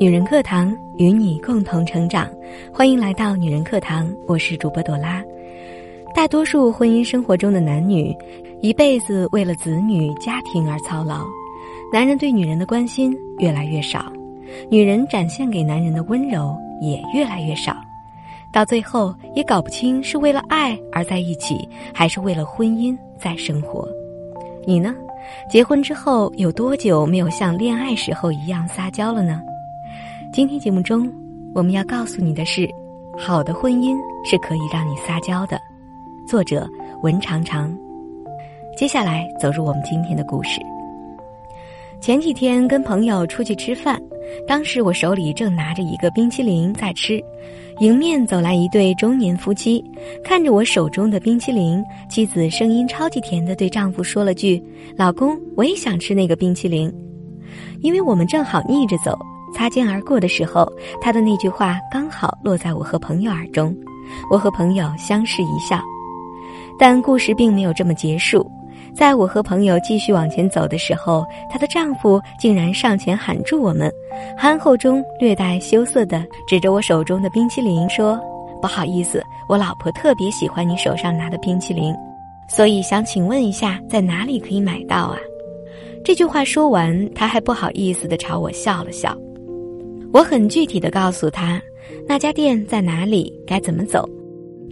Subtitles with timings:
[0.00, 2.26] 女人课堂与你共同成长，
[2.72, 5.22] 欢迎来到女人课堂，我是主播朵拉。
[6.14, 8.16] 大多数婚姻生活中的男女，
[8.62, 11.26] 一辈子为了子女、家庭而操劳，
[11.92, 14.10] 男人对女人的关心越来越少，
[14.70, 17.76] 女人展现给男人的温柔也越来越少，
[18.50, 23.86] 到最后也搞不清是为了爱而在一起，还是为了婚姻在生活。
[24.64, 24.96] 你呢？
[25.50, 29.42] 结婚之后有多久没有像恋爱时候一样撒娇了呢？
[30.32, 31.12] 今天节目中，
[31.52, 32.68] 我们要告诉你的是，
[33.18, 35.60] 好的婚姻是可以让你撒娇的。
[36.24, 36.68] 作者
[37.02, 37.76] 文长长。
[38.76, 40.60] 接下来走入我们今天的故事。
[42.00, 44.00] 前几天跟朋友出去吃饭，
[44.46, 47.20] 当时我手里正拿着一个冰淇淋在吃，
[47.80, 49.84] 迎面走来一对中年夫妻，
[50.22, 54.62] 看着我手中的冰淇淋，妻子声音超级甜的对丈夫说了句
[54.96, 56.88] ：“老公，我也想吃那个冰淇淋。”
[57.82, 59.18] 因为我们正好逆着走。
[59.52, 60.70] 擦肩而过的时候，
[61.00, 63.74] 他的那句话刚好落在我和朋友耳中，
[64.30, 65.80] 我和朋友相视一笑。
[66.78, 68.50] 但故事并没有这么结束，
[68.94, 73.92] 在我和朋友继续往前走的时候，她的丈夫竟然上前喊住我们，
[74.36, 78.18] 憨厚中略带羞涩的指着我手中的冰淇淋说
[78.62, 81.94] ：“不好意思，我老婆特别喜欢你手上拿的冰淇淋，
[82.48, 85.16] 所以想请问一下，在哪里可以买到啊？”
[86.02, 89.14] 这句话说完，他还不好意思的朝我笑了笑。
[90.12, 91.60] 我很具体的告诉他，
[92.06, 94.08] 那家店在哪里，该怎么走。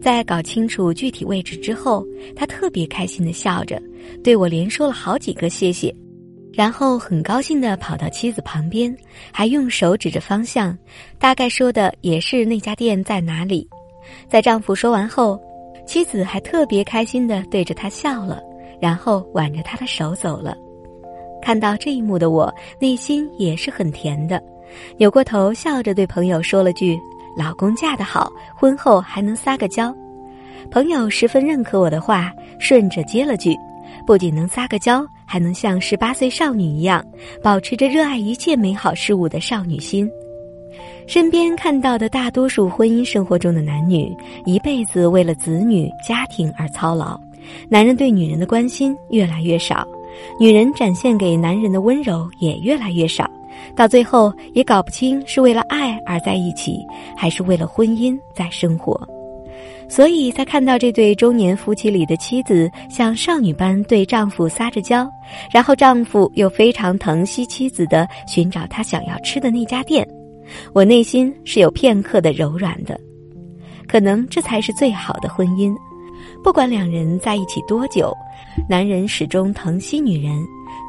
[0.03, 3.81] 在搞清楚具体位置之后，他特别开心的笑着，
[4.23, 5.95] 对我连说了好几个谢谢，
[6.53, 8.97] 然后很高兴的跑到妻子旁边，
[9.33, 10.77] 还用手指着方向，
[11.19, 13.69] 大概说的也是那家店在哪里。
[14.29, 15.41] 在丈夫说完后，
[15.87, 18.41] 妻子还特别开心的对着他笑了，
[18.81, 20.57] 然后挽着他的手走了。
[21.41, 24.43] 看到这一幕的我，内心也是很甜的。
[24.97, 26.99] 扭过头，笑着对朋友说了句
[27.37, 29.95] ：“老公嫁得好，婚后还能撒个娇。”
[30.71, 33.57] 朋友十分认可我的话，顺着接了句
[34.07, 37.05] ：“不仅能撒个娇，还能像十八岁少女一样，
[37.43, 40.09] 保持着热爱一切美好事物的少女心。”
[41.07, 47.19] 身边看到的大多数婚姻生活中的男女，一辈子为了子女、家庭而操劳，
[47.71, 49.89] 男人对女人的关心越来越少，
[50.39, 53.27] 女人展现给男人的温柔也越来越少。
[53.77, 56.79] 到最后也搞不清是为了爱而在一起，
[57.17, 59.01] 还是为了婚姻在生活。
[59.89, 65.09] 所以在看到这对中年夫妻里的妻子像少女般对丈夫撒着娇，
[65.51, 70.07] 然后丈夫又非常疼惜妻子的寻找他想要吃的那家店，
[70.75, 73.01] 我内心是有片刻的柔软的。
[73.87, 75.75] 可能这才是最好的婚姻。
[76.45, 78.13] 不管两人在一起多久，
[78.69, 80.39] 男人始终疼惜女人，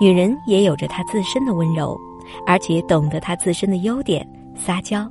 [0.02, 1.98] 女人也有着她自身的温柔。
[2.46, 5.10] 而且懂得她自身的优点，撒娇，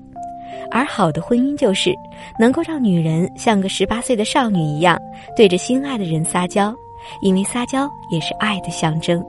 [0.70, 1.94] 而好的婚姻就是
[2.38, 4.98] 能够让女人像个十八岁的少女一样，
[5.36, 6.74] 对着心爱的人撒娇，
[7.22, 9.24] 因为撒娇也是爱的象征。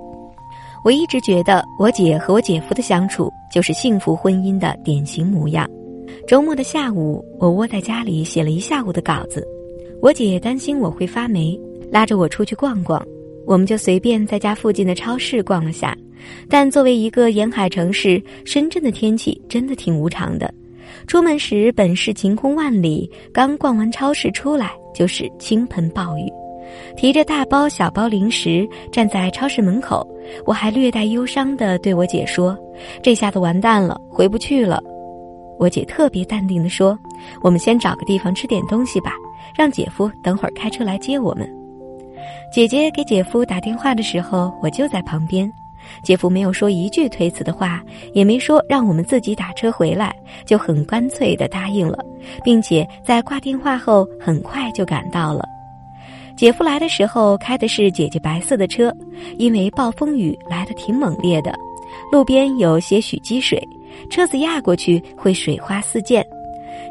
[0.84, 5.70] 我一直觉得我姐和我姐夫的相处就是幸福婚姻的典型模样。
[6.26, 9.46] 周末的下午，我窝在家里写了一下午的稿子，
[10.02, 11.60] 我姐担心我会发霉，
[11.92, 13.06] 拉着我出去逛逛，
[13.46, 15.96] 我们就随便在家附近的超市逛了下。
[16.50, 20.54] 但作为一个沿海城市，深圳的天气真的挺无常的。
[21.08, 26.32] 出门时本是晴空万里，刚逛完超市出来就是倾盆暴雨。
[26.96, 30.08] 提着大包小包零食站在超市门口，
[30.46, 32.56] 我还略带忧伤地对我姐说
[33.02, 34.80] ：“这下子完蛋了，回不去了。”
[35.58, 36.98] 我姐特别淡定地说
[37.42, 39.14] ：“我们先找个地方吃点东西吧，
[39.58, 41.50] 让姐夫等会儿开车来接我们。”
[42.54, 45.52] 姐姐给姐夫打电话的时候，我就在旁边。
[46.04, 47.84] 姐夫没有说一句推辞的话，
[48.14, 51.98] 也没说让我们自己打车回来，就很干脆地答应了，
[52.44, 55.44] 并且在挂电话后很快就赶到了。
[56.36, 58.96] 姐夫来的时候开的是姐姐白色的车，
[59.38, 61.54] 因为暴风雨来得挺猛烈的，
[62.12, 63.62] 路边有些许积水，
[64.10, 66.26] 车子压过去会水花四溅。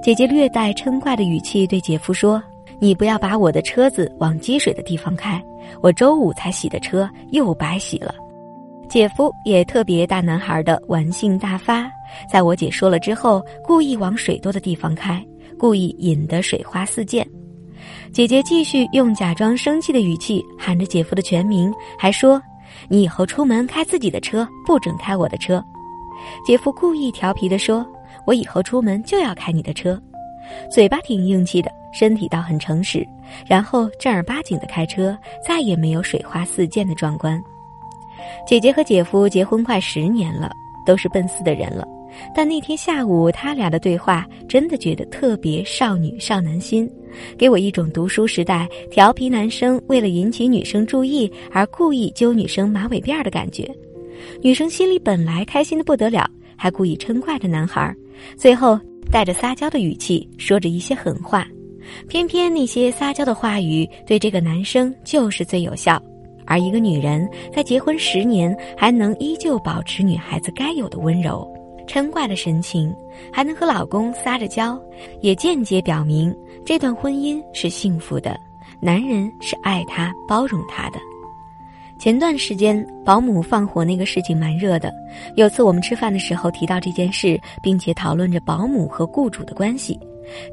[0.03, 2.43] 姐姐略带嗔怪的语气对姐夫说
[2.79, 5.43] ：“你不要把我的车子往积水的地方开，
[5.81, 8.15] 我周五才洗的车又白洗了。”
[8.89, 11.91] 姐夫也特别大男孩的玩性大发，
[12.31, 15.23] 在我姐说了之后，故意往水多的地方开，
[15.59, 17.27] 故意引得水花四溅。
[18.13, 22.41] 姐姐继续用假装生气的语气喊着姐夫的全名，还说
[22.89, 25.63] ：“你以后出门开自己的车，不准开我的车。”
[26.45, 27.87] 姐夫故意调皮地说
[28.27, 30.01] ：“我以后出门就要开你的车。”
[30.73, 33.07] 嘴巴挺硬气的，身体倒很诚实，
[33.47, 37.39] 然后正儿八经的开车，再也没有水花四溅的壮观。
[38.47, 40.51] 姐姐和姐夫结婚快十年了，
[40.87, 41.87] 都是奔四的人了，
[42.35, 46.91] 但那天下午他俩的对话，真的觉得特别少女少男心，
[47.37, 53.69] 给我一种读书时代调皮男生为了引起女生注意而故意揪女生马尾辫的感觉。
[54.43, 57.95] 女生心里本来开心的不得了，还故意嗔怪着男孩，
[58.37, 58.79] 最后
[59.13, 61.47] 带着撒娇的语气说着一些狠话。
[62.09, 66.03] 偏偏那些撒娇的话语对这个男生就是最有效。
[66.49, 71.47] 而一个女人在结婚十年还能依旧保持女孩子该有的温柔、
[71.87, 72.93] 嗔怪的神情，
[73.31, 74.81] 还能和老公撒着娇，
[75.21, 76.35] 也间接表明
[76.65, 78.35] 这段婚姻是幸福的，
[78.81, 80.99] 男人是爱她、包容她的。
[81.99, 84.91] 前段时间保姆放火那个事情蛮热的，
[85.35, 89.99] 有次我们吃饭的时候提到这件事，并且讨论着保姆和雇主的关系。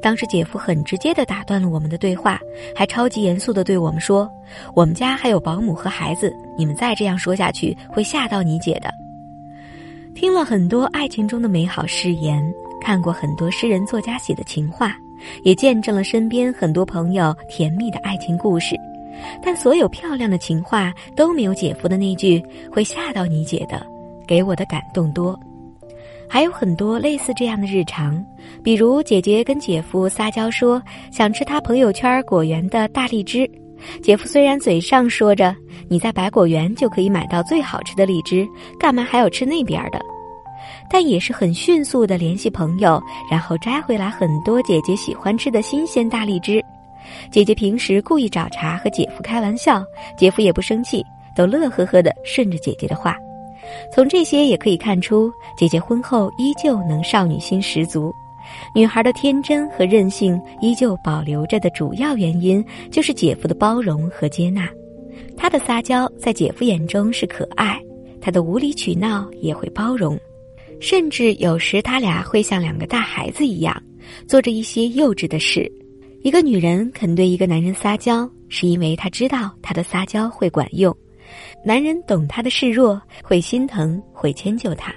[0.01, 2.39] 当时姐夫很直接地打断了我们的对话，
[2.75, 4.29] 还超级严肃地对我们说
[4.75, 8.89] ：“我们家还有保姆和孩子，你们再这样说下去会吓到你姐的。”
[10.15, 12.41] 听了很多爱情中的美好誓言，
[12.79, 14.95] 看过很多诗人作家写的情话，
[15.43, 18.75] 也见证了身边很多朋友甜蜜的爱情故事，
[19.43, 22.41] 但所有漂亮的情话都没有姐夫的那句
[22.71, 23.85] “会吓到你姐的”
[24.25, 25.37] 给我的感动多。
[26.27, 28.23] 还有很多类似这样的日常，
[28.63, 30.81] 比如姐姐跟姐夫撒娇说
[31.11, 33.49] 想吃他朋友圈果园的大荔枝，
[34.01, 35.55] 姐夫虽然嘴上说着
[35.87, 38.47] 你在百果园就可以买到最好吃的荔枝，
[38.79, 39.99] 干嘛还要吃那边的，
[40.89, 46.63] 但也是很迅速的联系朋友，然后摘回来很多姐姐喜欢吃的新鲜大荔枝。
[47.31, 49.83] 姐姐平时故意找茬和姐夫开玩笑，
[50.17, 51.05] 姐夫也不生气，
[51.35, 53.15] 都乐呵呵的顺着姐姐的话。
[53.93, 58.13] 从这些也可以看出，姐姐婚后依旧能少女心十足，
[58.73, 64.69] 女孩的天真和任性依旧保留着的主要原因就是姐夫的包容和接纳。
[65.37, 67.81] 她的撒娇在姐夫眼中是可爱，
[68.21, 70.17] 她的无理取闹也会包容，
[70.79, 73.81] 甚至有时他俩会像两个大孩子一样，
[74.27, 75.71] 做着一些幼稚的事。
[76.21, 80.95] 一个女人肯对一个男人撒娇，是因为她知道他的撒娇会管用。
[81.63, 84.93] 男人懂她的示弱，会心疼，会迁就她。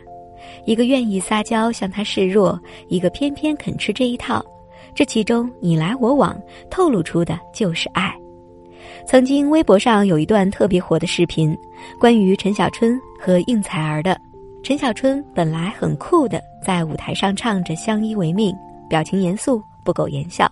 [0.65, 2.59] 一个愿意撒娇向她示弱，
[2.89, 4.45] 一个偏偏肯吃这一套，
[4.95, 6.41] 这其中你来我往，
[6.71, 8.15] 透露出的就是爱。
[9.07, 11.57] 曾经微博上有一段特别火的视频，
[11.99, 14.19] 关于陈小春和应采儿的。
[14.63, 18.53] 陈小春本来很酷的，在舞台上唱着《相依为命》，
[18.89, 20.51] 表情严肃，不苟言笑。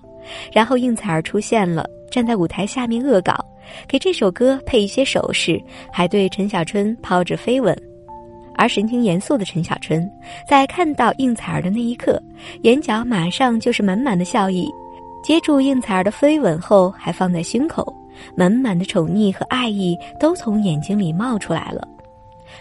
[0.52, 3.34] 然后应采儿出现了，站在舞台下面恶搞。
[3.88, 5.60] 给这首歌配一些手势，
[5.92, 7.76] 还对陈小春抛着飞吻，
[8.54, 10.08] 而神情严肃的陈小春，
[10.48, 12.20] 在看到应采儿的那一刻，
[12.62, 14.70] 眼角马上就是满满的笑意。
[15.22, 17.92] 接住应采儿的飞吻后，还放在胸口，
[18.36, 21.86] 满满的宠溺和爱意都从眼睛里冒出来了。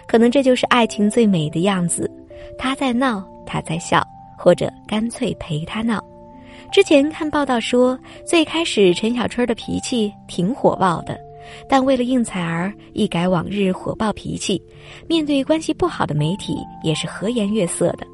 [0.07, 2.09] 可能这就是爱情最美的样子，
[2.57, 4.03] 他在闹，他在笑，
[4.35, 6.03] 或者干脆陪他闹。
[6.75, 11.17] 之前看报道说，最开始陈小春的脾气挺火爆的，
[11.69, 14.61] 但为了应采儿，一改往日火爆脾气，
[15.07, 18.05] 面对关系不好的媒体也是和颜悦色的。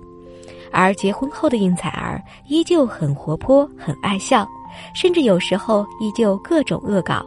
[0.71, 4.47] 而结婚后的应采儿依旧很活泼，很爱笑，
[4.93, 7.25] 甚至有时候依旧各种恶搞。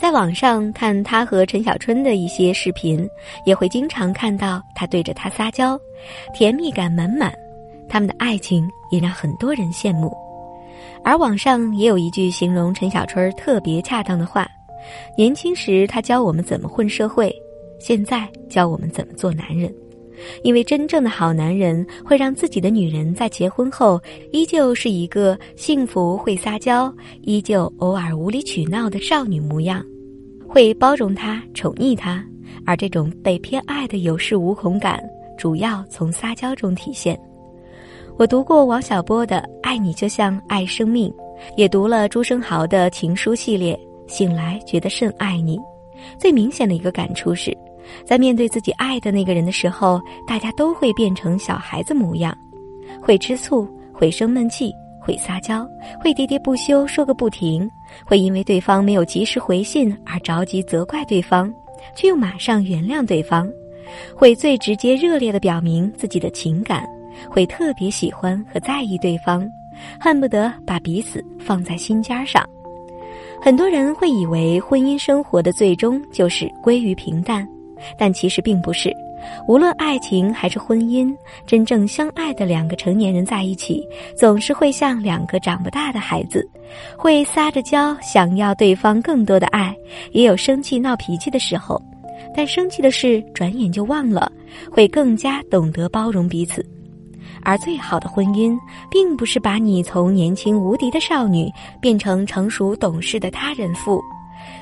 [0.00, 3.06] 在网上看他和陈小春的一些视频，
[3.44, 5.78] 也会经常看到他对着他撒娇，
[6.32, 7.30] 甜蜜感满满。
[7.90, 10.10] 他们的爱情也让很多人羡慕。
[11.04, 14.46] 而网上也有一句形容陈小春特别恰当的话：
[15.18, 17.34] 年轻时他教我们怎么混社会，
[17.80, 19.72] 现在教我们怎么做男人。
[20.44, 29.84] 因为真正的好男人会让自己的女人在结婚后依旧是一个幸福、会撒娇、依旧偶尔无理取闹的少女模样，
[30.46, 32.24] 会包容她、宠溺她。
[32.64, 35.02] 而这种被偏爱的有恃无恐感，
[35.36, 37.18] 主要从撒娇中体现。
[38.18, 41.10] 我读过王小波的《爱你就像爱生命》，
[41.56, 43.78] 也读了朱生豪的情书系列。
[44.08, 45.58] 醒来觉得甚爱你，
[46.18, 47.56] 最明显的一个感触是，
[48.04, 52.36] 在面对自己爱的那个人的时候，大家都会变成小孩子模样，
[53.00, 55.66] 会吃醋，会生闷气，会撒娇，
[55.98, 57.68] 会喋喋不休说个不停，
[58.04, 61.50] 会因为对方没有及时回信而着急责怪对方，
[61.96, 63.50] 却又马上原谅对方，
[64.14, 66.84] 会最直接热烈的表明自己的情感。
[67.30, 69.48] 会特别喜欢和在意对方，
[70.00, 72.44] 恨不得把彼此放在心尖上。
[73.40, 77.46] 很多人会以为婚姻生活的最终就是归于平淡，
[77.98, 78.92] 但其实并不是。
[79.46, 81.14] 无论爱情还是婚姻，
[81.46, 86.44] 真正相爱的两个成年人在一起，总是会像两个长不大的孩子，
[86.96, 89.72] 会撒着娇，想要对方更多的爱，
[90.10, 91.80] 也有生气闹脾气的时候。
[92.34, 94.30] 但生气的事转眼就忘了，
[94.70, 96.64] 会更加懂得包容彼此。
[97.44, 98.56] 而最好的婚姻，
[98.90, 104.00] 并不是把你从年轻无敌的少女变成成熟懂事的他人妇，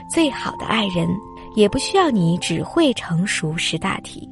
[0.09, 1.09] 最好的爱人，
[1.55, 4.29] 也不需要你只会成熟识大体。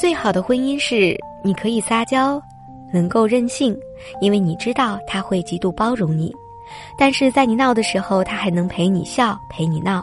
[0.00, 2.40] 最好的婚姻是你可以撒娇，
[2.92, 3.76] 能够任性，
[4.20, 6.34] 因为你知道他会极度包容你，
[6.98, 10.02] 但是在你闹的时候，他还能陪你笑，陪你闹。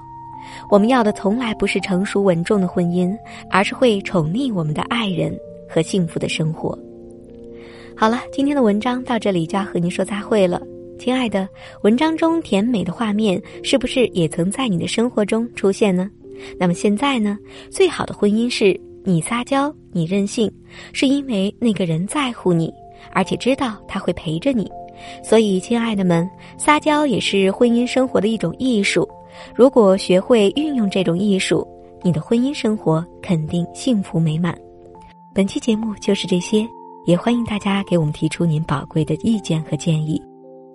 [0.70, 3.16] 我们要的从来不是成熟稳重的婚姻，
[3.50, 5.38] 而是会宠溺我们的爱人
[5.70, 6.78] 和幸福的生活。
[8.02, 10.60] 好了，今天的文章到这里就要和您说再会了，
[10.98, 11.48] 亲爱的。
[11.84, 16.10] 文章中甜美的画面是不是也曾在你的生活中出现呢？
[16.60, 17.38] 那么现在呢？
[17.70, 20.52] 最好的婚姻是你撒娇，你任性，
[20.94, 22.74] 是因为那个人在乎你，
[23.12, 24.68] 而且知道他会陪着你。
[25.24, 26.28] 所以，亲爱的们，
[26.58, 29.08] 撒娇也是婚姻生活的一种艺术。
[29.54, 31.68] 如果学会运用这种艺术，
[32.02, 34.58] 你的婚姻生活肯定幸福美满。
[35.36, 36.68] 本期节目就是这些，
[37.06, 40.22] 也欢迎大家给我们提出您宝贵的意见和建议。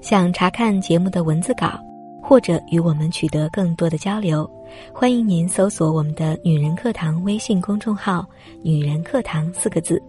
[0.01, 1.79] 想查看节目的文字稿，
[2.23, 4.49] 或者与我们取得更多的交流，
[4.93, 8.27] 欢迎您搜索我们的“女人课堂”微信公众号
[8.63, 10.03] “女人课堂”四个字。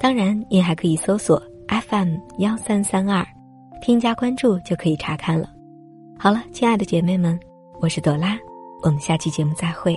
[0.00, 3.26] 当然，您还可以搜索 FM 幺三三二，
[3.82, 5.50] 添加关注就可以查看了。
[6.18, 7.38] 好了，亲爱的姐妹们。
[7.78, 8.38] 我是朵拉，
[8.82, 9.94] 我们下期节目再会。